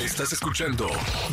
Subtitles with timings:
[0.00, 0.88] Estás escuchando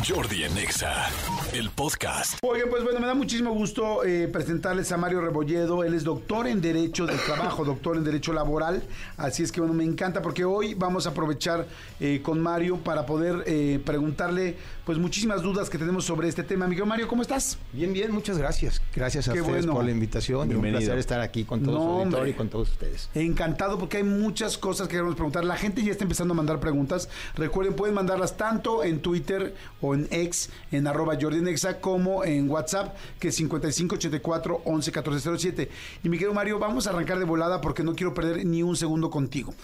[0.08, 1.10] Jordi en Exa,
[1.52, 2.38] el podcast.
[2.42, 5.84] Oye, pues bueno, me da muchísimo gusto eh, presentarles a Mario Rebolledo.
[5.84, 8.82] Él es doctor en Derecho del Trabajo, doctor en Derecho Laboral.
[9.18, 11.66] Así es que bueno, me encanta porque hoy vamos a aprovechar
[12.00, 16.66] eh, con Mario para poder eh, preguntarle pues muchísimas dudas que tenemos sobre este tema.
[16.66, 17.56] Miguel Mario, ¿cómo estás?
[17.72, 18.82] Bien, bien, muchas gracias.
[18.94, 19.74] Gracias a Qué ustedes bueno.
[19.74, 20.50] por la invitación.
[20.50, 22.30] y Un placer estar aquí con todo No, su auditorio hombre.
[22.30, 23.08] y con todos ustedes.
[23.14, 25.44] Encantado porque hay muchas cosas que queremos preguntar.
[25.44, 27.08] La gente ya está empezando a mandar preguntas.
[27.34, 32.22] Recuerden, pueden mandarlas tanto en Twitter o en X, en arroba Jordi en Exa, como
[32.24, 35.70] en WhatsApp, que es 5584 11 1407.
[36.02, 38.76] Y mi querido Mario, vamos a arrancar de volada porque no quiero perder ni un
[38.76, 39.54] segundo contigo.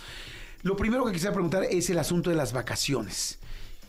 [0.62, 3.38] Lo primero que quisiera preguntar es el asunto de las vacaciones.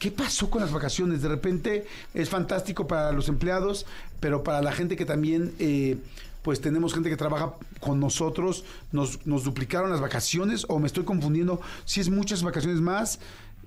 [0.02, 1.22] ¿Qué pasó con las vacaciones?
[1.22, 3.86] De repente es fantástico para los empleados,
[4.20, 5.96] pero para la gente que también, eh,
[6.42, 11.04] pues tenemos gente que trabaja con nosotros, nos, nos duplicaron las vacaciones o me estoy
[11.04, 11.62] confundiendo.
[11.86, 13.20] Si es muchas vacaciones más,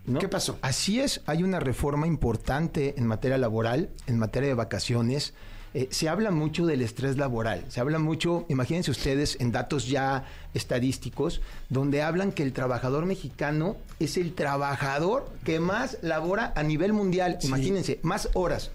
[0.07, 0.19] ¿no?
[0.19, 0.59] ¿qué pasó?
[0.61, 5.35] Así es, hay una reforma importante en materia laboral, en materia de vacaciones.
[5.77, 10.25] Eh, se habla mucho del estrés laboral, se habla mucho, imagínense ustedes, en datos ya
[10.55, 16.93] estadísticos, donde hablan que el trabajador mexicano es el trabajador que más labora a nivel
[16.93, 17.49] mundial, Sí.
[17.49, 18.71] imagínense, más horas.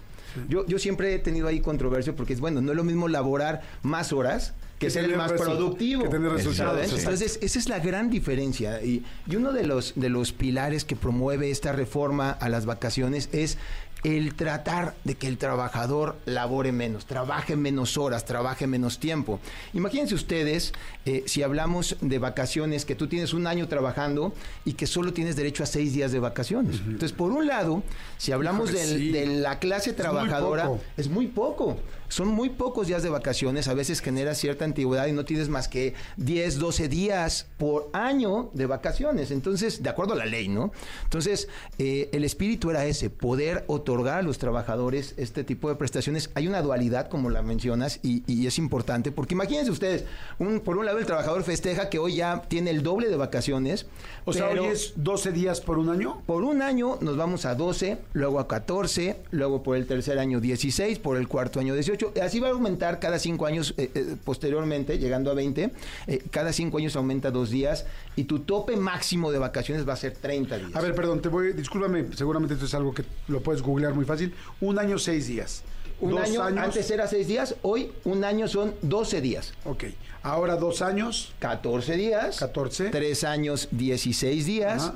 [0.48, 3.62] Yo, yo siempre he tenido ahí controversia porque es bueno, no es lo mismo laborar
[3.82, 6.04] más horas que, Que ser el más productivo.
[6.04, 6.92] que tener resultados.
[6.92, 8.80] Entonces, esa es la gran diferencia.
[8.82, 13.28] Y, y uno de los, de los pilares que promueve esta reforma a las vacaciones
[13.32, 13.58] es
[14.04, 19.40] el tratar de que el trabajador labore menos, trabaje menos horas, trabaje menos tiempo.
[19.74, 20.72] Imagínense ustedes,
[21.04, 24.32] eh, si hablamos de vacaciones, que tú tienes un año trabajando
[24.64, 26.76] y que solo tienes derecho a seis días de vacaciones.
[26.86, 27.82] Entonces, por un lado,
[28.16, 29.10] si hablamos Híjole, del- sí.
[29.12, 30.80] de la clase muy trabajadora, poco.
[30.96, 31.76] es muy poco.
[32.08, 33.68] Son muy pocos días de vacaciones.
[33.68, 38.50] A veces genera cierta antigüedad y no tienes más que 10, 12 días por año
[38.52, 39.30] de vacaciones.
[39.30, 40.72] Entonces, de acuerdo a la ley, ¿no?
[41.04, 41.46] Entonces,
[41.78, 46.30] eh, el espíritu era ese, poder otorgar a los trabajadores este tipo de prestaciones.
[46.34, 50.04] Hay una dualidad, como la mencionas, y, y es importante, porque imagínense ustedes,
[50.38, 53.86] un- por un lado el trabajador festeja que hoy ya tiene el doble de vacaciones.
[54.24, 56.22] O sea, hoy es 12 días por un año.
[56.26, 60.40] por un año nos vamos a 12, luego a 14, luego por el tercer año
[60.40, 62.12] 16, por el cuarto año 18.
[62.22, 65.72] Así va a aumentar cada cinco años eh, eh, posteriormente, llegando a 20.
[66.06, 69.96] eh, cada cinco años aumenta dos días y tu tope máximo de vacaciones va a
[69.96, 70.76] ser 30 días.
[70.76, 74.04] A ver, perdón, te voy, discúlpame, seguramente esto es algo que lo puedes googlear muy
[74.04, 74.34] fácil.
[74.60, 75.62] Un año, seis días.
[76.00, 76.64] un Dos año, años.
[76.64, 79.52] antes era 6 días, hoy un año son 12 días.
[79.64, 79.84] Ok.
[80.22, 81.32] Ahora dos años.
[81.40, 82.38] 14 días.
[82.38, 82.88] 14.
[82.90, 84.82] 3 años, 16 días.
[84.82, 84.94] Ajá.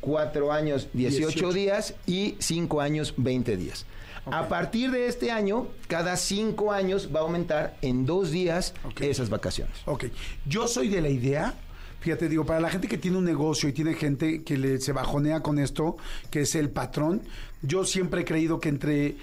[0.00, 1.52] 4 años, 18, 18.
[1.52, 1.94] días.
[2.06, 3.86] Y 5 años, 20 días.
[4.26, 9.30] A partir de este año, cada 5 años va a aumentar en 2 días esas
[9.30, 9.74] vacaciones.
[9.86, 10.04] Ok.
[10.46, 11.54] Yo soy de la idea.
[12.02, 14.92] Fíjate, digo, para la gente que tiene un negocio y tiene gente que le, se
[14.92, 15.96] bajonea con esto,
[16.30, 17.22] que es el patrón,
[17.62, 19.16] yo siempre he creído que entre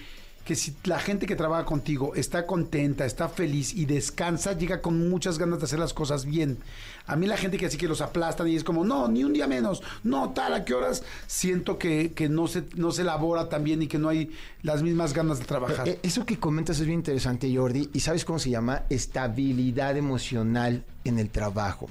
[0.46, 5.08] que si la gente que trabaja contigo está contenta, está feliz y descansa, llega con
[5.08, 6.58] muchas ganas de hacer las cosas bien.
[7.06, 9.34] A mí la gente que así que los aplastan y es como, no, ni un
[9.34, 13.48] día menos, no, tal, a qué horas, siento que, que no, se, no se elabora
[13.48, 14.32] tan bien y que no hay
[14.64, 15.88] las mismas ganas de trabajar.
[15.88, 17.90] Eh, Eso que comentas es bien interesante, Jordi.
[17.94, 18.86] ¿Y sabes cómo se llama?
[18.90, 21.90] Estabilidad emocional en el trabajo.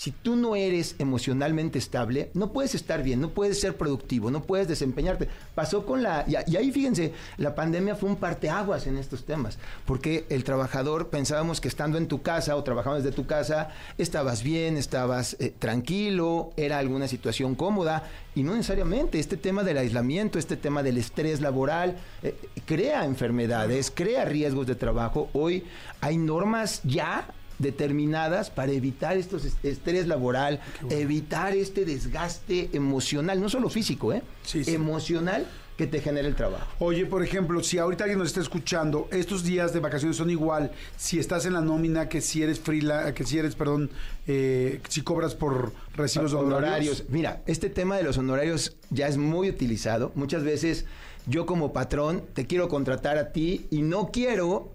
[0.00, 4.44] Si tú no eres emocionalmente estable, no puedes estar bien, no puedes ser productivo, no
[4.44, 5.28] puedes desempeñarte.
[5.54, 6.24] Pasó con la...
[6.26, 11.60] Y, ahí fíjense, la pandemia fue un parteaguas en estos temas, porque el trabajador pensábamos
[11.60, 16.54] que estando en tu casa o trabajando desde tu casa, estabas bien, estabas eh, tranquilo,
[16.56, 19.18] era alguna situación cómoda, y no necesariamente.
[19.18, 22.34] Este tema del aislamiento, este tema del estrés laboral, eh,
[22.64, 25.28] crea enfermedades, crea riesgos de trabajo.
[25.34, 25.64] Hoy
[26.00, 30.60] hay normas ya determinadas para evitar estos est- estrés laboral,
[30.90, 34.22] evitar este desgaste emocional, no solo físico, ¿eh?
[34.42, 34.74] Sí, sí.
[34.74, 36.66] emocional que te genera el trabajo.
[36.78, 40.72] Oye, por ejemplo, si ahorita alguien nos está escuchando, estos días de vacaciones son igual
[40.98, 43.90] si estás en la nómina que si eres freela, que si eres, perdón,
[44.26, 47.04] eh, si cobras por recibos de honorarios.
[47.08, 50.12] Mira, este tema de los honorarios ya es muy utilizado.
[50.16, 50.84] Muchas veces
[51.26, 54.70] yo como patrón te quiero contratar a ti y no quiero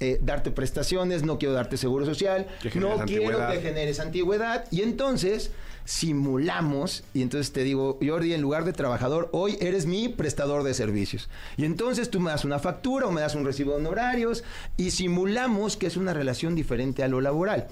[0.00, 5.50] eh, darte prestaciones, no quiero darte seguro social, no quiero que generes antigüedad y entonces
[5.84, 10.74] simulamos y entonces te digo, Jordi, en lugar de trabajador, hoy eres mi prestador de
[10.74, 11.30] servicios.
[11.56, 14.44] Y entonces tú me das una factura o me das un recibo de honorarios
[14.76, 17.68] y simulamos que es una relación diferente a lo laboral.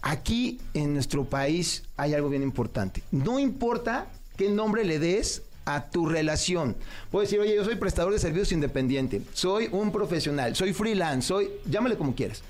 [0.00, 3.02] Aquí en nuestro país hay algo bien importante.
[3.10, 4.06] No importa
[4.38, 6.76] qué nombre le des a tu relación.
[7.10, 11.50] Puedes decir, oye, yo soy prestador de servicios independiente, soy un profesional, soy freelance, soy,
[11.66, 12.42] llámale como quieras.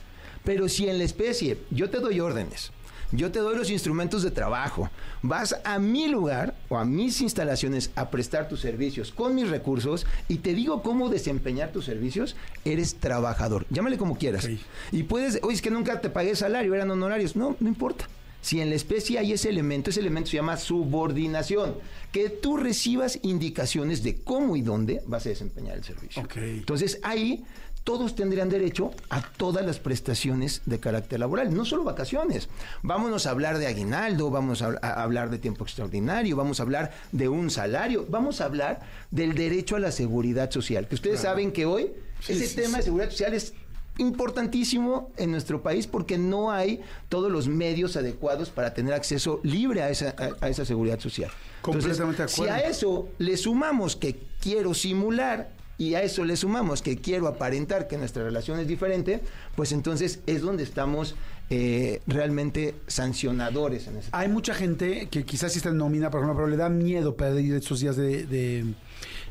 [0.44, 2.72] Pero si en la especie yo te doy órdenes,
[3.12, 4.88] yo te doy los instrumentos de trabajo,
[5.22, 10.06] Vas a mi lugar o a mis instalaciones a prestar tus servicios con mis recursos
[10.28, 13.66] y te digo cómo desempeñar tus servicios, eres trabajador.
[13.68, 14.48] Llámale como quieras.
[14.92, 17.36] Y puedes, oye, es que nunca te pagué salario, eran honorarios.
[17.36, 18.08] No, no importa.
[18.40, 21.74] Si en la especie hay ese elemento, ese elemento se llama subordinación,
[22.12, 26.26] que tú recibas indicaciones de cómo y dónde vas a desempeñar el servicio.
[26.36, 27.44] Entonces ahí
[27.84, 32.48] todos tendrían derecho a todas las prestaciones de carácter laboral, no solo vacaciones.
[32.82, 36.92] Vámonos a hablar de aguinaldo, vamos a, a hablar de tiempo extraordinario, vamos a hablar
[37.12, 41.52] de un salario, vamos a hablar del derecho a la seguridad social, que ustedes saben
[41.52, 41.90] que hoy
[42.20, 43.54] Sí, ese sí, tema de seguridad social es
[44.00, 49.82] importantísimo en nuestro país porque no hay todos los medios adecuados para tener acceso libre
[49.82, 51.30] a esa, a, a esa seguridad social.
[51.62, 52.54] Completamente de si acuerdo.
[52.54, 57.88] a eso le sumamos que quiero simular y a eso le sumamos que quiero aparentar
[57.88, 59.20] que nuestra relación es diferente,
[59.56, 61.14] pues entonces es donde estamos
[61.48, 66.20] eh, realmente sancionadores en ese Hay mucha gente que quizás sí está en nómina, por
[66.20, 68.64] ejemplo, pero le da miedo perder esos días de, de-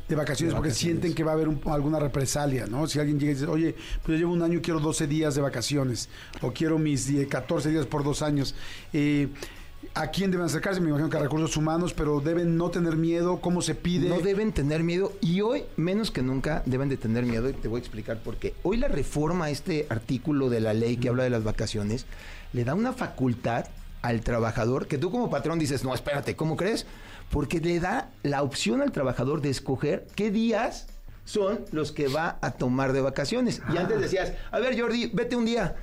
[0.09, 0.77] de vacaciones De porque vacaciones.
[1.01, 2.87] sienten que va a haber un- alguna represalia, ¿no?
[2.87, 5.35] Si alguien llega y dice, oye, pues yo llevo un año y quiero 12 días
[5.35, 6.09] de vacaciones,
[6.41, 8.55] o quiero mis 10, 14 días por dos años.
[8.91, 9.29] Eh,
[9.95, 10.81] ¿A quién deben acercarse?
[10.81, 14.09] Me imagino que a recursos humanos, pero deben no tener miedo, ¿cómo se pide?
[14.09, 17.69] No deben tener miedo y hoy menos que nunca deben de tener miedo y te
[17.69, 18.53] voy a explicar por qué.
[18.63, 22.05] Hoy la reforma a este artículo de la ley que habla de las vacaciones
[22.51, 23.67] le da una facultad
[24.01, 26.85] al trabajador que tú como patrón dices, no, espérate, ¿cómo crees?
[27.29, 30.87] Porque le da la opción al trabajador de escoger qué días
[31.25, 33.61] son los que va a tomar de vacaciones.
[33.73, 35.75] Y antes decías, a ver Jordi, vete un día.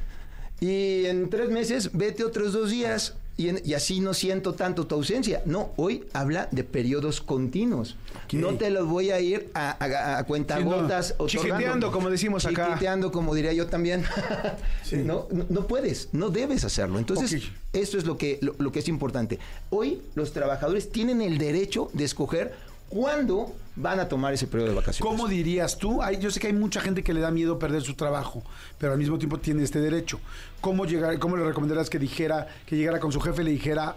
[0.61, 3.15] Y en tres meses, vete otros dos días.
[3.39, 5.43] Y, en- y así no siento tanto tu ausencia.
[5.45, 7.97] No, hoy habla de periodos continuos.
[8.33, 11.15] No te los voy a ir a, a, a cuentagotas.
[11.19, 11.27] otorgando.
[11.49, 12.69] Chiquiteando, como decimos acá.
[12.69, 14.05] Chiquiteando, como diría yo también.
[15.05, 16.99] no, no, no puedes, no debes hacerlo.
[16.99, 17.51] Entonces, Ok.
[17.75, 19.39] esto es lo que, lo, lo que es importante.
[19.71, 22.55] Hoy los trabajadores tienen el derecho de escoger
[22.89, 25.01] cuándo van a tomar ese periodo de vacaciones.
[25.01, 26.03] ¿Cómo dirías tú?
[26.03, 28.43] Hay, yo sé que hay mucha gente que le da miedo perder su trabajo,
[28.79, 30.19] pero al mismo tiempo tiene este derecho.
[30.61, 33.97] ¿Cómo, llegar, cómo le recomendarías que dijera, que llegara con su jefe y le dijera,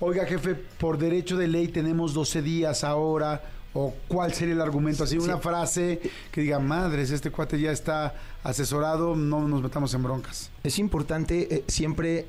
[0.00, 3.42] oiga jefe, por derecho de ley tenemos 12 días ahora?
[3.78, 5.04] ¿O cuál sería el argumento?
[5.04, 6.00] Así, una frase
[6.32, 10.50] que diga, madres, este cuate ya está asesorado, no nos metamos en broncas.
[10.64, 12.26] Es importante eh, siempre,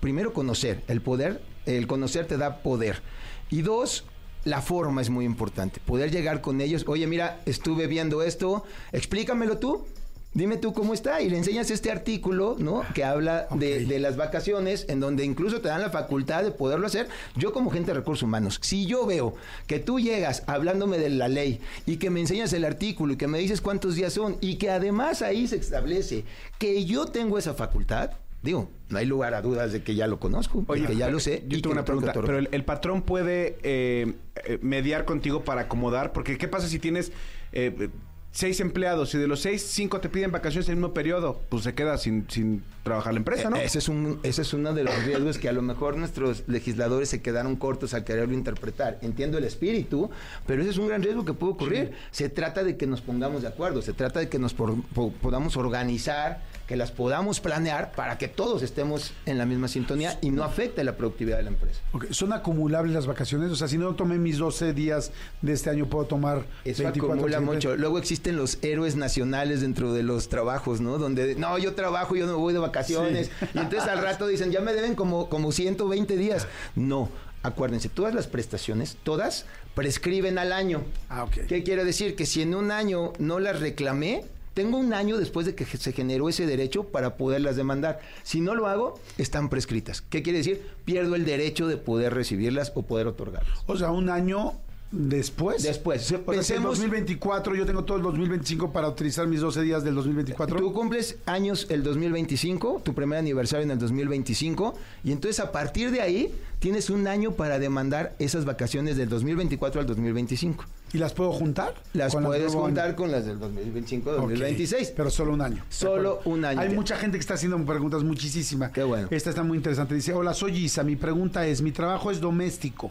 [0.00, 0.82] primero, conocer.
[0.88, 3.02] El poder, el conocer te da poder.
[3.50, 4.04] Y dos,
[4.44, 5.80] la forma es muy importante.
[5.84, 9.86] Poder llegar con ellos, oye, mira, estuve viendo esto, explícamelo tú.
[10.32, 12.84] Dime tú cómo está y le enseñas este artículo, ¿no?
[12.94, 16.86] Que habla de, de las vacaciones, en donde incluso te dan la facultad de poderlo
[16.86, 17.08] hacer.
[17.34, 19.34] Yo como gente de recursos humanos, si yo veo
[19.66, 23.26] que tú llegas hablándome de la ley y que me enseñas el artículo y que
[23.26, 26.22] me dices cuántos días son y que además ahí se establece
[26.60, 30.18] que yo tengo esa facultad, digo, no hay lugar a dudas de que ya lo
[30.18, 31.44] conozco, de que ya lo sé.
[31.48, 32.12] Yo tengo una pregunta.
[32.14, 34.14] Pero el, el patrón puede eh,
[34.44, 37.12] eh, mediar contigo para acomodar, porque ¿qué pasa si tienes
[37.52, 37.88] eh,
[38.32, 41.40] seis empleados y de los seis, cinco te piden vacaciones en el mismo periodo?
[41.48, 43.56] Pues se queda sin, sin trabajar la empresa, ¿no?
[43.56, 46.44] Eh, Ese es, un, ese es uno de los riesgos que a lo mejor nuestros
[46.46, 48.98] legisladores se quedaron cortos al quererlo interpretar.
[49.02, 50.10] Entiendo el espíritu,
[50.46, 51.90] pero ese es un gran riesgo que puede ocurrir.
[52.12, 55.12] Se trata de que nos pongamos de acuerdo, se trata de que nos por- po-
[55.20, 60.30] podamos organizar, que las podamos planear para que todos estemos en la misma sintonía y
[60.30, 61.80] no afecte la productividad de la empresa.
[62.10, 63.50] ¿Son acumulables las vacaciones?
[63.50, 65.10] O sea, si no tomé mis 12 días
[65.42, 67.76] de este año, ¿puedo tomar Eso 24 acumula mucho.
[67.76, 70.96] Luego existen los héroes nacionales dentro de los trabajos, ¿no?
[70.96, 73.32] Donde, no, yo trabajo, yo no voy de vacaciones.
[73.52, 76.46] Y entonces al rato dicen, ya me deben como, como 120 días.
[76.76, 77.08] No,
[77.42, 80.84] acuérdense, todas las prestaciones, todas prescriben al año.
[81.08, 81.46] Ah, ok.
[81.48, 82.14] ¿Qué quiere decir?
[82.14, 84.22] Que si en un año no las reclamé,
[84.60, 88.00] tengo un año después de que se generó ese derecho para poderlas demandar.
[88.22, 90.02] Si no lo hago, están prescritas.
[90.02, 90.60] ¿Qué quiere decir?
[90.84, 93.58] Pierdo el derecho de poder recibirlas o poder otorgarlas.
[93.66, 94.52] O sea, un año
[94.90, 95.62] después.
[95.62, 96.02] Después.
[96.02, 99.94] Si en Pensemos- 2024 yo tengo todo el 2025 para utilizar mis 12 días del
[99.94, 100.58] 2024.
[100.58, 104.74] Tú cumples años el 2025, tu primer aniversario en el 2025,
[105.04, 109.80] y entonces a partir de ahí tienes un año para demandar esas vacaciones del 2024
[109.80, 110.64] al 2025.
[110.92, 111.74] ¿Y las puedo juntar?
[111.92, 112.96] Las puedes juntar año?
[112.96, 114.92] con las del 2025 Ok, 2026.
[114.96, 115.64] Pero solo un año.
[115.68, 116.60] Solo un año.
[116.60, 118.72] Hay mucha gente que está haciendo preguntas muchísima.
[118.72, 119.08] Qué bueno.
[119.10, 119.94] Esta está muy interesante.
[119.94, 120.82] Dice, hola, soy Isa.
[120.82, 122.90] Mi pregunta es, mi trabajo es doméstico.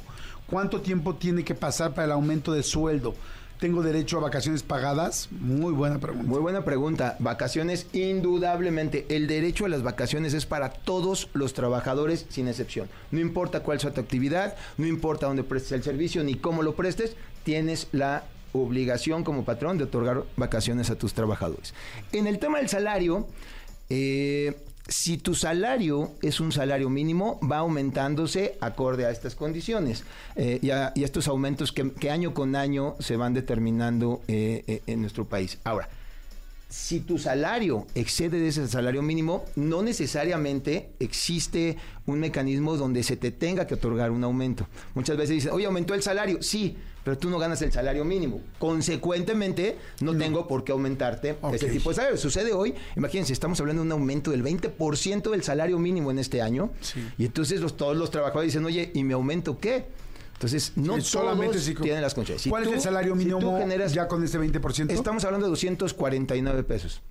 [0.49, 3.13] ¿Cuánto tiempo tiene que pasar para el aumento de sueldo?
[3.59, 5.27] ¿Tengo derecho a vacaciones pagadas?
[5.31, 6.27] Muy buena pregunta.
[6.29, 7.17] Muy buena pregunta.
[7.19, 9.05] Vacaciones, indudablemente.
[9.09, 12.87] El derecho a las vacaciones es para todos los trabajadores sin excepción.
[13.11, 16.75] No importa cuál sea tu actividad, no importa dónde prestes el servicio ni cómo lo
[16.75, 18.23] prestes, tienes la
[18.53, 21.73] obligación como patrón de otorgar vacaciones a tus trabajadores.
[22.13, 23.27] En el tema del salario,
[23.89, 24.55] eh,
[24.89, 30.03] si tu salario es un salario mínimo, va aumentándose acorde a estas condiciones
[30.35, 34.81] eh, y, a, estos aumentos que, que, año con año se van determinando eh, eh,
[34.87, 35.59] en nuestro país.
[35.63, 35.87] Ahora,
[36.69, 43.15] si tu salario excede de ese salario mínimo, no necesariamente existe un mecanismo donde se
[43.15, 44.67] te tenga que otorgar un aumento.
[44.95, 46.41] Muchas veces dicen, oye, aumentó el salario.
[46.41, 46.77] Sí,
[47.09, 48.39] pero tú no ganas el salario mínimo.
[48.59, 50.19] Consecuentemente, no, no.
[50.19, 51.55] tengo por qué aumentarte okay.
[51.55, 52.17] ese tipo de salario.
[52.19, 56.43] Sucede hoy, imagínense, estamos hablando de un aumento del 20% del salario mínimo en este
[56.43, 56.69] año.
[56.81, 57.03] Sí.
[57.17, 59.87] Y entonces los, todos los trabajadores dicen, oye, ¿y mi aumento qué?
[60.33, 62.43] Entonces, no sí, solamente si, tienen las conchas.
[62.43, 64.91] Si ¿Cuál tú, es el salario mínimo si generas, ya con este 20%?
[64.91, 67.01] Estamos hablando de 249 pesos.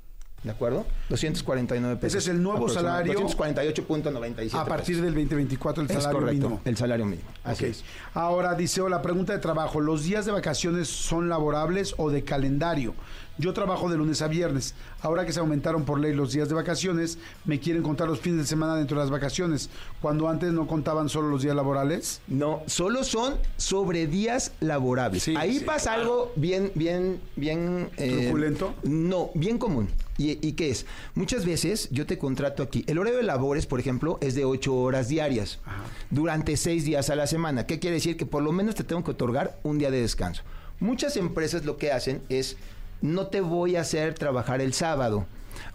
[0.43, 0.87] ¿De acuerdo?
[1.09, 2.17] 249 pesos.
[2.17, 3.13] Ese es el nuevo salario.
[3.15, 4.55] 248.97.
[4.55, 6.61] A partir del 2024 el salario correcto, mínimo.
[6.65, 7.29] El salario mínimo.
[7.43, 7.71] Así okay.
[7.73, 7.85] es.
[8.15, 12.23] Ahora dice, o la pregunta de trabajo, ¿los días de vacaciones son laborables o de
[12.23, 12.95] calendario?
[13.39, 14.75] Yo trabajo de lunes a viernes.
[15.01, 18.41] Ahora que se aumentaron por ley los días de vacaciones, me quieren contar los fines
[18.41, 19.71] de semana dentro de las vacaciones,
[20.03, 22.21] cuando antes no contaban solo los días laborales.
[22.27, 25.23] No, solo son sobre días laborables.
[25.23, 26.03] Sí, Ahí sí, pasa claro.
[26.03, 27.91] algo bien, bien, bien...
[27.97, 28.75] Eh, ¿Truculento?
[28.83, 29.89] No, bien común.
[30.17, 30.85] ¿Y, ¿Y, qué es?
[31.15, 32.83] Muchas veces yo te contrato aquí.
[32.89, 35.85] El horario de labores, por ejemplo, es de 8 horas diarias Ajá.
[36.11, 37.67] durante 6 días a la semana.
[37.67, 38.17] ¿Qué quiere decir?
[38.17, 40.43] Que por lo menos te tengo que otorgar un día de descanso.
[40.81, 42.57] Muchas empresas lo que hacen es
[43.01, 45.27] no te voy a hacer trabajar el sábado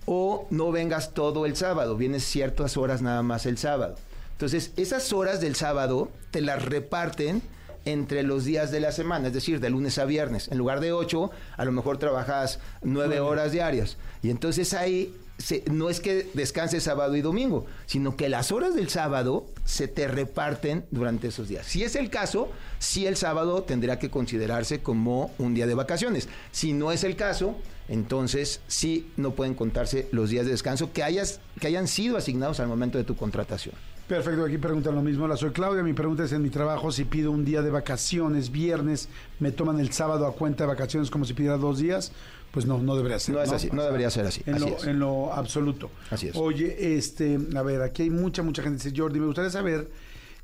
[0.05, 3.95] o no vengas todo el sábado, vienes ciertas horas nada más el sábado.
[4.31, 7.41] Entonces, esas horas del sábado te las reparten
[7.85, 10.49] entre los días de la semana, es decir, de lunes a viernes.
[10.49, 13.97] En lugar de ocho, a lo mejor trabajas nueve horas diarias.
[14.21, 18.75] Y entonces ahí se, no es que descanses sábado y domingo, sino que las horas
[18.75, 21.65] del sábado se te reparten durante esos días.
[21.65, 26.27] Si es el caso, si el sábado tendrá que considerarse como un día de vacaciones.
[26.51, 27.55] Si no es el caso,
[27.87, 32.59] entonces sí no pueden contarse los días de descanso que, hayas, que hayan sido asignados
[32.59, 33.75] al momento de tu contratación.
[34.07, 35.23] Perfecto, aquí preguntan lo mismo.
[35.23, 35.81] Hola, soy Claudia.
[35.81, 39.07] Mi pregunta es en mi trabajo, si pido un día de vacaciones, viernes,
[39.39, 42.11] ¿me toman el sábado a cuenta de vacaciones como si pidiera dos días?
[42.53, 43.33] Pues no, no debería ser.
[43.33, 44.43] No es así, no debería ser así.
[44.45, 44.83] En, así lo, es.
[44.85, 45.89] en lo absoluto.
[46.11, 46.35] Así es.
[46.35, 48.83] Oye, este, a ver, aquí hay mucha, mucha gente.
[48.83, 49.89] Dice, Jordi, me gustaría saber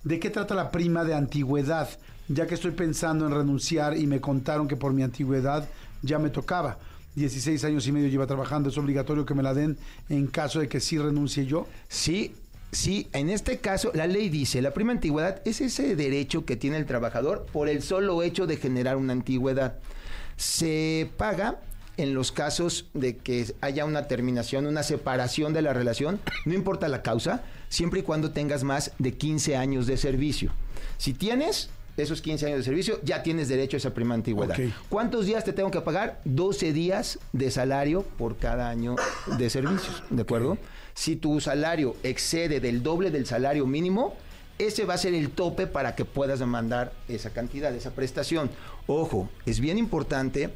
[0.04, 1.88] de qué trata la prima de antigüedad,
[2.28, 5.70] ya que estoy pensando en renunciar y me contaron que por mi antigüedad
[6.02, 6.80] ya me tocaba.
[7.14, 9.78] 16 años y medio lleva trabajando, es obligatorio que me la den
[10.10, 11.68] en caso de que sí renuncie yo.
[11.88, 12.34] Sí,
[12.72, 16.78] Sí, en este caso la ley dice, la prima antigüedad es ese derecho que tiene
[16.78, 19.80] el trabajador por el solo hecho de generar una antigüedad.
[20.38, 21.60] Se paga
[22.00, 26.88] en los casos de que haya una terminación, una separación de la relación, no importa
[26.88, 30.52] la causa, siempre y cuando tengas más de 15 años de servicio.
[30.98, 34.54] Si tienes esos 15 años de servicio, ya tienes derecho a esa prima antigüedad.
[34.56, 34.74] Okay.
[34.88, 36.22] ¿Cuántos días te tengo que pagar?
[36.24, 38.96] 12 días de salario por cada año
[39.38, 40.52] de servicios, ¿de acuerdo?
[40.52, 40.64] Okay.
[40.94, 44.16] Si tu salario excede del doble del salario mínimo,
[44.58, 48.50] ese va a ser el tope para que puedas demandar esa cantidad, esa prestación.
[48.88, 50.50] Ojo, es bien importante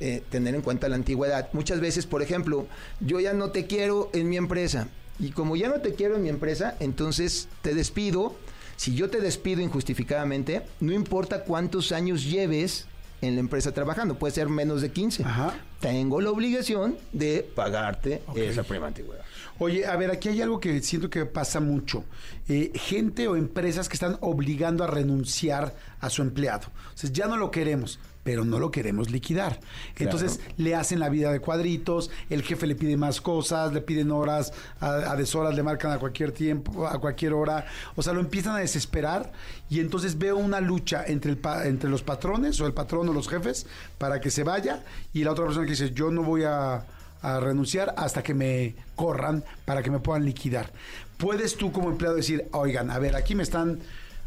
[0.00, 1.48] eh, tener en cuenta la antigüedad.
[1.52, 2.66] Muchas veces, por ejemplo,
[3.00, 4.88] yo ya no te quiero en mi empresa.
[5.18, 8.36] Y como ya no te quiero en mi empresa, entonces te despido.
[8.76, 12.86] Si yo te despido injustificadamente, no importa cuántos años lleves
[13.20, 15.24] en la empresa trabajando, puede ser menos de 15.
[15.24, 15.54] Ajá.
[15.80, 18.48] Tengo la obligación de pagarte okay.
[18.48, 19.24] esa prima antigüedad.
[19.60, 22.04] Oye, a ver, aquí hay algo que siento que pasa mucho.
[22.48, 26.68] Eh, gente o empresas que están obligando a renunciar a su empleado.
[26.94, 29.58] O sea, ya no lo queremos, pero no lo queremos liquidar.
[29.94, 30.12] Claro.
[30.12, 34.10] Entonces le hacen la vida de cuadritos, el jefe le pide más cosas, le piden
[34.10, 37.66] horas, a, a deshoras le marcan a cualquier tiempo, a cualquier hora.
[37.96, 39.32] O sea, lo empiezan a desesperar
[39.70, 43.28] y entonces veo una lucha entre, el entre los patrones o el patrón o los
[43.28, 43.66] jefes
[43.98, 46.84] para que se vaya y la otra persona que dice, yo no voy a
[47.22, 50.72] a renunciar hasta que me corran para que me puedan liquidar.
[51.16, 53.80] Puedes tú como empleado decir, oigan, a ver, aquí me están,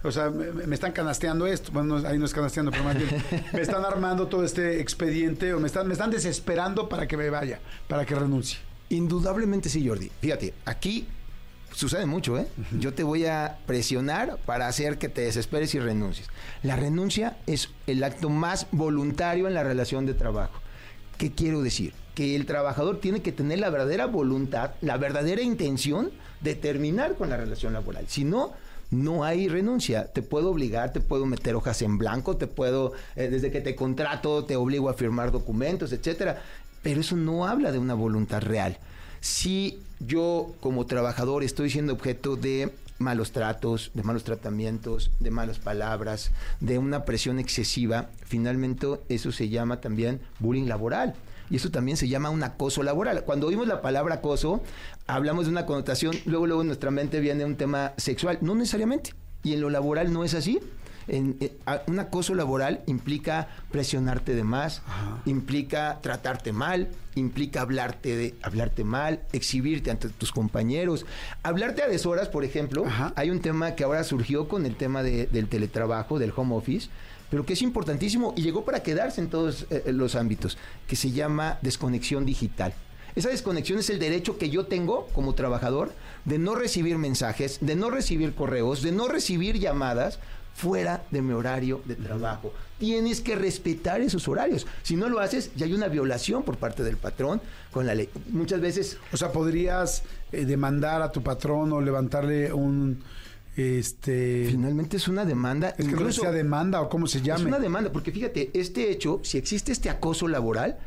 [0.04, 3.10] o sea, me, me están canasteando esto, bueno, ahí no es canasteando, pero más bien,
[3.54, 7.30] me están armando todo este expediente o me están, me están desesperando para que me
[7.30, 8.60] vaya, para que renuncie.
[8.90, 10.12] Indudablemente sí, Jordi.
[10.20, 11.08] Fíjate, aquí
[11.72, 12.48] sucede mucho, ¿eh?
[12.58, 12.80] Uh -huh.
[12.80, 16.28] Yo te voy a presionar para hacer que te desesperes y renuncies.
[16.62, 20.61] La renuncia es el acto más voluntario en la relación de trabajo.
[21.18, 21.94] ¿Qué quiero decir?
[22.16, 27.30] Que el trabajador tiene que tener la verdadera voluntad, la verdadera intención de terminar con
[27.30, 28.06] la relación laboral.
[28.08, 28.54] Si no,
[28.92, 30.06] no hay renuncia.
[30.06, 33.76] Te puedo obligar, te puedo meter hojas en blanco, te puedo, eh, desde que te
[33.76, 36.42] contrato, te obligo a firmar documentos, etcétera.
[36.84, 38.78] Pero eso no habla de una voluntad real.
[39.22, 45.60] Si yo como trabajador estoy siendo objeto de malos tratos, de malos tratamientos, de malas
[45.60, 51.16] palabras, de una presión excesiva, finalmente eso se llama también bullying laboral.
[51.50, 53.26] Y eso también se llama un acoso laboral.
[53.26, 54.64] Cuando oímos la palabra acoso,
[55.06, 58.38] hablamos de una connotación, luego, luego en nuestra mente viene un tema sexual.
[58.40, 59.14] No necesariamente.
[59.44, 60.62] Y en lo laboral no es así.
[61.12, 61.52] En, eh,
[61.88, 64.82] un acoso laboral implica presionarte de más,
[65.26, 71.06] implica tratarte mal, implica hablarte de hablarte mal, exhibirte ante tus compañeros,
[71.44, 72.86] hablarte a deshoras, por ejemplo.
[72.86, 73.12] Ajá.
[73.18, 76.88] Hay un tema que ahora surgió con el tema de- del teletrabajo, del home office,
[77.30, 81.12] pero que es importantísimo y llegó para quedarse en todos eh, los ámbitos, que se
[81.12, 82.74] llama desconexión digital.
[83.14, 85.92] Esa desconexión es el derecho que yo tengo como trabajador
[86.24, 90.20] de no recibir mensajes, de no recibir correos, de no recibir llamadas
[90.54, 92.54] fuera de mi horario de trabajo.
[92.78, 94.66] Tienes que respetar esos horarios.
[94.84, 97.42] Si no lo haces, ya hay una violación por parte del patrón
[97.72, 98.10] con la ley.
[98.30, 103.04] Muchas veces O sea, podrías eh, demandar a tu patrón o levantarle un
[103.56, 105.76] este finalmente es una demanda.
[105.78, 107.42] es que no sea demanda o cómo se llame.
[107.42, 110.78] Es una demanda, porque fíjate, este hecho, si existe este acoso laboral,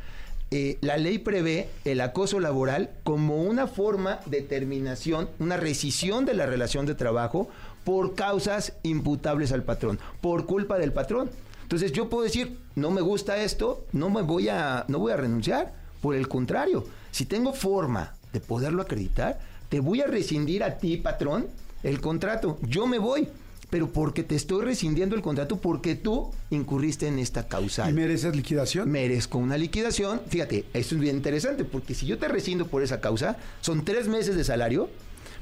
[0.56, 6.34] eh, la ley prevé el acoso laboral como una forma de terminación, una rescisión de
[6.34, 7.48] la relación de trabajo
[7.82, 11.28] por causas imputables al patrón, por culpa del patrón.
[11.62, 15.16] Entonces yo puedo decir, no me gusta esto, no me voy a, no voy a
[15.16, 15.74] renunciar.
[16.00, 20.98] Por el contrario, si tengo forma de poderlo acreditar, te voy a rescindir a ti,
[20.98, 21.48] patrón,
[21.82, 22.60] el contrato.
[22.62, 23.26] Yo me voy
[23.74, 27.92] pero porque te estoy rescindiendo el contrato porque tú incurriste en esta ¿Y causal.
[27.92, 28.88] mereces liquidación?
[28.88, 30.20] Merezco una liquidación.
[30.28, 34.06] Fíjate, esto es bien interesante porque si yo te rescindo por esa causa, son tres
[34.06, 34.88] meses de salario,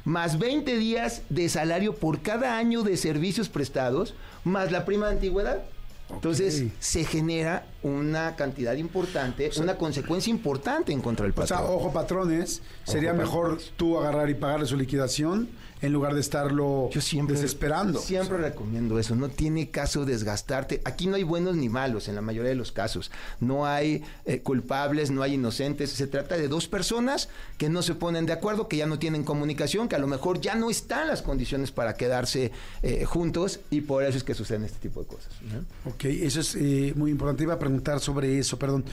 [0.06, 5.16] más 20 días de salario por cada año de servicios prestados, más la prima de
[5.16, 5.62] antigüedad.
[6.08, 11.76] Entonces se genera una cantidad importante, una consecuencia importante en contra del O sea, patrón.
[11.76, 15.48] ojo patrones, sería mejor tú agarrar y pagarle su liquidación
[15.82, 17.98] en lugar de estarlo Yo siempre desesperando.
[17.98, 19.16] Siempre recomiendo eso.
[19.16, 20.80] No tiene caso desgastarte.
[20.84, 23.10] Aquí no hay buenos ni malos en la mayoría de los casos.
[23.40, 25.90] No hay eh, culpables, no hay inocentes.
[25.90, 29.24] Se trata de dos personas que no se ponen de acuerdo, que ya no tienen
[29.24, 33.80] comunicación, que a lo mejor ya no están las condiciones para quedarse eh, juntos y
[33.80, 35.32] por eso es que suceden este tipo de cosas.
[35.42, 35.90] ¿no?
[35.90, 37.42] Ok, eso es eh, muy importante.
[37.42, 38.84] Iba a preguntar sobre eso, perdón.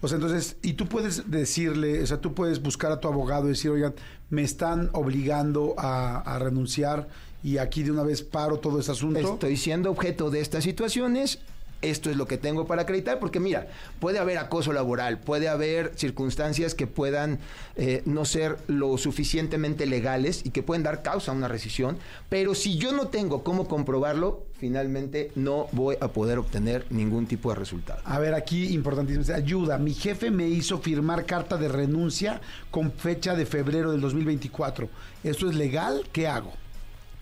[0.00, 3.46] O sea, entonces, y tú puedes decirle, o sea, tú puedes buscar a tu abogado
[3.46, 3.94] y decir, oigan,
[4.30, 7.08] me están obligando a, a renunciar
[7.42, 9.18] y aquí de una vez paro todo este asunto.
[9.18, 11.40] Estoy siendo objeto de estas situaciones.
[11.82, 13.68] Esto es lo que tengo para acreditar, porque mira,
[14.00, 17.38] puede haber acoso laboral, puede haber circunstancias que puedan
[17.76, 22.54] eh, no ser lo suficientemente legales y que pueden dar causa a una rescisión, pero
[22.54, 27.56] si yo no tengo cómo comprobarlo, finalmente no voy a poder obtener ningún tipo de
[27.56, 28.00] resultado.
[28.04, 29.34] A ver, aquí importantísimo.
[29.34, 32.40] Ayuda, mi jefe me hizo firmar carta de renuncia
[32.70, 34.88] con fecha de febrero del 2024.
[35.24, 36.06] ¿Esto es legal?
[36.12, 36.52] ¿Qué hago?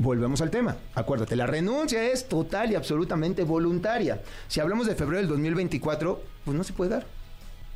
[0.00, 0.76] Volvemos al tema.
[0.94, 4.22] Acuérdate, la renuncia es total y absolutamente voluntaria.
[4.46, 7.06] Si hablamos de febrero del 2024, pues no se puede dar.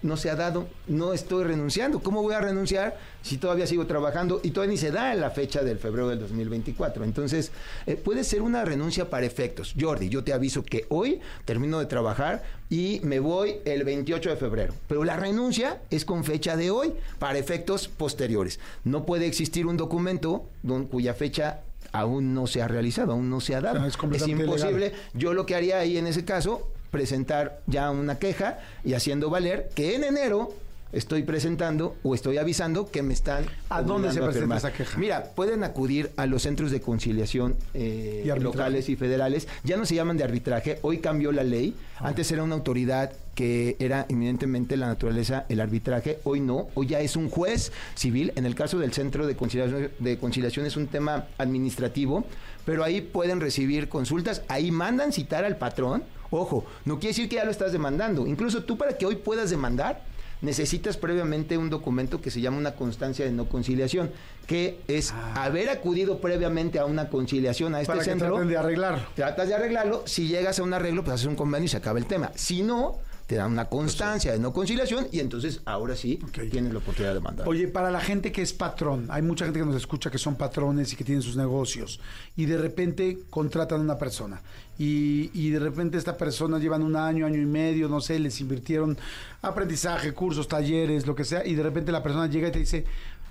[0.02, 2.00] No se ha dado, no estoy renunciando.
[2.00, 5.64] ¿Cómo voy a renunciar si todavía sigo trabajando y todavía ni se da la fecha
[5.64, 7.02] del febrero del 2024?
[7.02, 7.50] Entonces,
[7.86, 9.74] eh, puede ser una renuncia para efectos.
[9.78, 14.36] Jordi, yo te aviso que hoy termino de trabajar y me voy el 28 de
[14.36, 14.74] febrero.
[14.86, 18.60] Pero la renuncia es con fecha de hoy para efectos posteriores.
[18.84, 20.46] No puede existir un documento
[20.90, 23.84] cuya fecha aún no se ha realizado, aún no se ha dado.
[23.84, 24.46] Es imposible.
[24.46, 24.92] legal.
[25.14, 29.70] Yo lo que haría ahí en ese caso, presentar ya una queja y haciendo valer
[29.74, 30.54] que en enero
[30.92, 33.44] estoy presentando o estoy avisando que me están...
[33.68, 34.98] ¿A dónde se presenta esa queja?
[34.98, 39.48] Mira, pueden acudir a los centros de conciliación eh, Y locales y federales.
[39.64, 41.74] Ya no se llaman de arbitraje, hoy cambió la ley.
[41.98, 42.08] Ah.
[42.08, 47.00] Antes era una autoridad que era eminentemente la naturaleza el arbitraje, hoy no, hoy ya
[47.00, 48.32] es un juez civil.
[48.36, 52.24] En el caso del centro de conciliación, de conciliación es un tema administrativo,
[52.66, 56.02] pero ahí pueden recibir consultas, ahí mandan citar al patrón.
[56.30, 58.26] Ojo, no quiere decir que ya lo estás demandando.
[58.26, 60.02] Incluso tú para que hoy puedas demandar,
[60.42, 64.10] necesitas previamente un documento que se llama una constancia de no conciliación,
[64.46, 67.94] que es haber acudido previamente a una conciliación a este Ah.
[67.94, 68.28] Para que centro.
[68.34, 69.08] traten de arreglar.
[69.14, 71.98] Tratas de arreglarlo, si llegas a un arreglo, pues haces un convenio y se acaba
[71.98, 72.30] el tema.
[72.34, 72.98] Si no,
[73.32, 76.50] te dan una constancia de no conciliación y entonces ahora sí Ok.
[76.50, 77.48] tienes la oportunidad de demandar.
[77.48, 80.34] Oye, para la gente que es patrón, hay mucha gente que nos escucha que son
[80.36, 81.98] patrones y que tienen sus negocios
[82.36, 84.42] y de repente contratan a una persona
[84.78, 88.38] y, y de repente esta persona llevan un año, año y medio, no sé, les
[88.42, 88.98] invirtieron
[89.40, 92.84] aprendizaje, cursos, talleres, lo que sea y de repente la persona llega y te dice,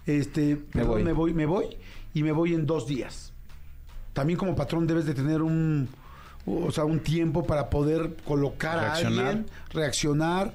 [0.08, 1.04] este, perdón, voy.
[1.04, 1.66] me voy, me voy
[2.16, 3.34] y me voy en dos días.
[4.14, 5.88] También como patrón debes de tener un,
[6.46, 10.54] o sea, un tiempo para poder colocar a alguien, reaccionar.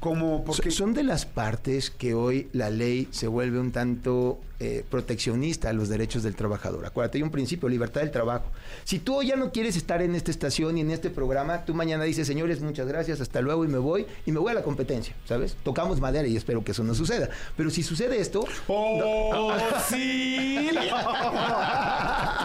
[0.00, 4.84] Como porque Son de las partes que hoy la ley se vuelve un tanto eh,
[4.90, 6.84] proteccionista a los derechos del trabajador.
[6.84, 8.44] Acuérdate, hay un principio, libertad del trabajo.
[8.84, 11.72] Si tú hoy ya no quieres estar en esta estación y en este programa, tú
[11.74, 14.62] mañana dices, señores, muchas gracias, hasta luego y me voy, y me voy a la
[14.62, 15.56] competencia, ¿sabes?
[15.62, 17.30] Tocamos madera y espero que eso no suceda.
[17.56, 19.52] Pero si sucede esto, ¡Oh,
[19.88, 20.68] sí!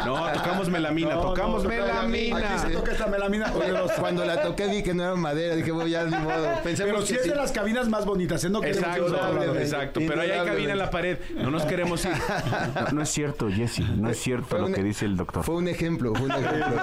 [0.05, 2.37] No, tocamos melamina, tocamos melamina.
[2.37, 3.51] Aquí se toca esta melamina.
[3.53, 6.47] Oye, los- cuando la toqué vi que no era madera, dije, voy ya ni modo.
[6.63, 7.29] Pensemos Pero si que es sí.
[7.29, 8.49] de las cabinas más bonitas, ¿eh?
[8.49, 9.55] No queremos Exacto, lado.
[9.59, 9.99] exacto.
[10.07, 11.17] Pero ahí hay cabina en la pared.
[11.35, 12.11] No nos queremos ir.
[12.11, 15.43] No, no es cierto, Jesse, no es cierto Fue lo un- que dice el doctor.
[15.43, 16.81] Fue un ejemplo, fue un ejemplo.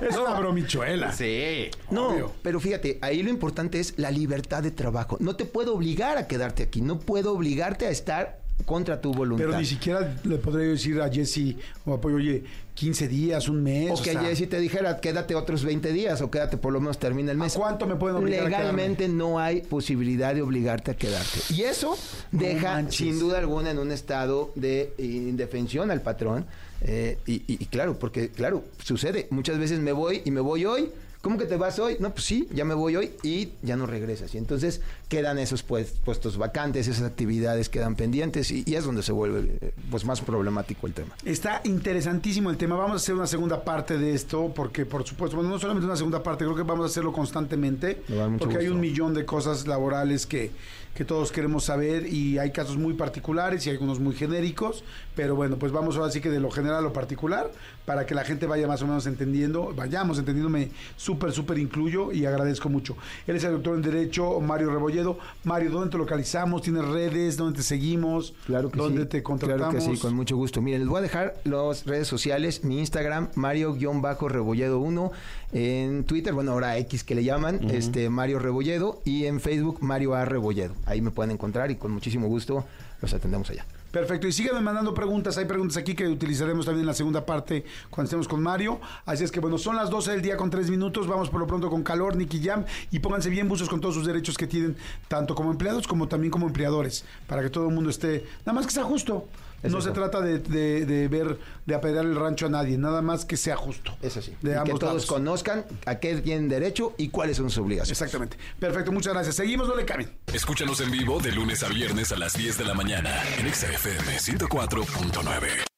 [0.08, 1.12] Es una bromichuela.
[1.12, 1.70] Sí.
[1.90, 2.32] No, Obvio.
[2.42, 5.16] pero fíjate, ahí lo importante es la libertad de trabajo.
[5.20, 9.44] No te puedo obligar a quedarte aquí, no puedo obligarte a estar contra tu voluntad.
[9.46, 12.42] Pero ni siquiera le podría decir a Jesse o apoyo, oye,
[12.74, 13.90] 15 días, un mes.
[13.98, 16.98] o que sea, Jessy te dijera, quédate otros 20 días o quédate por lo menos
[16.98, 17.54] termina el mes.
[17.56, 21.40] ¿A cuánto me pueden obligar a Legalmente no hay posibilidad de obligarte a quedarte.
[21.50, 21.96] Y eso
[22.32, 22.96] deja, manches.
[22.96, 26.46] sin duda alguna, en un estado de indefensión al patrón.
[26.82, 29.26] Eh, y, y- y claro, porque, claro, sucede.
[29.30, 30.90] Muchas veces me voy y me voy hoy.
[31.26, 31.96] ¿Cómo que te vas hoy?
[31.98, 34.32] No, pues sí, ya me voy hoy y ya no regresas.
[34.36, 39.02] Y entonces quedan esos pues- puestos vacantes, esas actividades quedan pendientes y, y es donde
[39.02, 41.16] se vuelve eh, pues más problemático el tema.
[41.24, 42.76] Está interesantísimo el tema.
[42.76, 45.96] Vamos a hacer una segunda parte de esto, porque por supuesto, bueno, no solamente una
[45.96, 48.04] segunda parte, creo que vamos a hacerlo constantemente,
[48.38, 50.52] porque hay un millón de cosas laborales que,
[50.96, 54.82] que todos queremos saber y hay casos muy particulares y algunos muy genéricos,
[55.14, 57.50] pero bueno, pues vamos ahora sí que de lo general a lo particular,
[57.84, 62.24] para que la gente vaya más o menos entendiendo, vayamos entendiéndome súper, súper incluyo y
[62.24, 62.96] agradezco mucho.
[63.26, 65.18] Él es el doctor en Derecho, Mario Rebolledo.
[65.44, 66.62] Mario, ¿dónde te localizamos?
[66.62, 67.36] ¿Tienes redes?
[67.36, 68.34] ¿Dónde te seguimos?
[68.46, 69.08] Claro que ¿Dónde sí.
[69.08, 69.74] te contratamos?
[69.74, 70.60] Claro que sí, con mucho gusto.
[70.62, 75.12] Miren, les voy a dejar las redes sociales, mi Instagram, Mario-Rebolledo 1,
[75.52, 80.14] en Twitter, bueno, ahora X que le llaman, este Mario Rebolledo, y en Facebook, Mario
[80.14, 80.24] A.
[80.24, 80.74] Rebolledo.
[80.86, 82.64] Ahí me pueden encontrar y con muchísimo gusto
[83.02, 83.66] los atendemos allá.
[83.90, 85.38] Perfecto, y síganme mandando preguntas.
[85.38, 88.80] Hay preguntas aquí que utilizaremos también en la segunda parte cuando estemos con Mario.
[89.04, 91.06] Así es que bueno, son las 12 del día con 3 minutos.
[91.06, 92.64] Vamos por lo pronto con calor, Nicky Jam.
[92.90, 94.76] Y pónganse bien buzos con todos sus derechos que tienen,
[95.08, 98.26] tanto como empleados como también como empleadores, para que todo el mundo esté.
[98.44, 99.28] Nada más que sea justo.
[99.66, 99.88] Es no eso.
[99.88, 103.36] se trata de, de- de ver, de apedrear el rancho a nadie, nada más que
[103.36, 103.96] sea justo.
[104.02, 104.34] Es así.
[104.42, 105.06] De Y que ambos todos lados.
[105.06, 108.00] conozcan a qué tienen derecho y cuáles son sus obligaciones.
[108.00, 108.36] Exactamente.
[108.58, 109.36] Perfecto, muchas gracias.
[109.36, 110.10] Seguimos, no le cambien.
[110.32, 114.18] Escúchanos en vivo de lunes a viernes a las 10 de la mañana en XFM
[114.18, 115.75] 104.9.